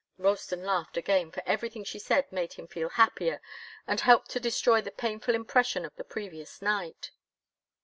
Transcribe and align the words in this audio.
Ralston 0.17 0.63
laughed 0.63 0.97
again, 0.97 1.29
for 1.29 1.43
everything 1.45 1.83
she 1.83 1.99
said 1.99 2.31
made 2.31 2.53
him 2.53 2.65
feel 2.65 2.89
happier 2.89 3.39
and 3.85 3.99
helped 3.99 4.31
to 4.31 4.39
destroy 4.39 4.81
the 4.81 4.89
painful 4.89 5.35
impression 5.35 5.85
of 5.85 5.95
the 5.95 6.03
previous 6.03 6.59
night. 6.59 7.11